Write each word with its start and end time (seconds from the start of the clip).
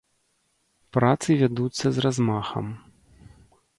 Працы 0.95 1.29
вядуцца 1.41 1.85
з 1.93 1.97
размахам. 2.07 2.65